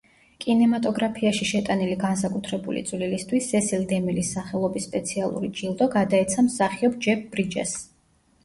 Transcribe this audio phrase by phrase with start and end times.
[0.43, 7.87] კინემატოგრაფიაში შეტანილი განსაკუთრებული წვლილისთვის, სესილ დემილის სახელობის სპეციალური ჯილდო გადაეცა მსახიობ ჯეფ ბრიჯესს.